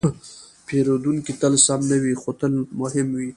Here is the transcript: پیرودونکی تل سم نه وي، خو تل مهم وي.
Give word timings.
پیرودونکی 0.67 1.33
تل 1.41 1.53
سم 1.65 1.81
نه 1.89 1.97
وي، 2.03 2.13
خو 2.21 2.29
تل 2.39 2.53
مهم 2.81 3.07
وي. 3.17 3.27